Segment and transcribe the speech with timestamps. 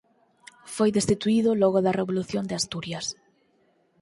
[0.75, 3.05] Foi destituído logo da revolución de Asturias.